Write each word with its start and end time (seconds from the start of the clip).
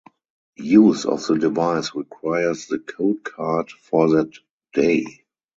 Use 0.57 1.05
of 1.05 1.27
the 1.27 1.37
device 1.37 1.93
requires 1.93 2.65
the 2.65 2.79
code 2.79 3.23
card 3.23 3.69
for 3.69 4.09
that 4.15 4.35
day. 4.73 5.05